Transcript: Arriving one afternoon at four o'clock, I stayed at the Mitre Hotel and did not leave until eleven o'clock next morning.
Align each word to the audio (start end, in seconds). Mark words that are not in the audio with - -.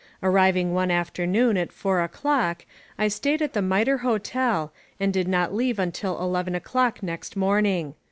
Arriving 0.23 0.73
one 0.73 0.89
afternoon 0.89 1.55
at 1.57 1.71
four 1.71 2.01
o'clock, 2.01 2.65
I 2.97 3.07
stayed 3.07 3.39
at 3.39 3.53
the 3.53 3.61
Mitre 3.61 3.99
Hotel 3.99 4.73
and 4.99 5.13
did 5.13 5.27
not 5.27 5.53
leave 5.53 5.77
until 5.77 6.19
eleven 6.19 6.55
o'clock 6.55 7.03
next 7.03 7.37
morning. 7.37 7.93